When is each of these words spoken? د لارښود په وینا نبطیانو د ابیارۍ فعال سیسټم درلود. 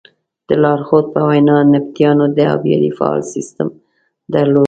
د 0.47 0.49
لارښود 0.63 1.05
په 1.13 1.21
وینا 1.29 1.57
نبطیانو 1.73 2.25
د 2.37 2.39
ابیارۍ 2.55 2.91
فعال 2.97 3.21
سیسټم 3.33 3.67
درلود. 4.33 4.59